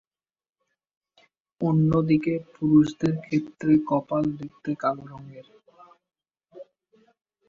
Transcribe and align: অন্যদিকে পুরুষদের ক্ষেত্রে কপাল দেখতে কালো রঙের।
অন্যদিকে 1.61 2.33
পুরুষদের 2.53 3.13
ক্ষেত্রে 3.21 3.71
কপাল 3.89 4.23
দেখতে 4.39 4.71
কালো 4.81 5.03
রঙের। 5.11 5.47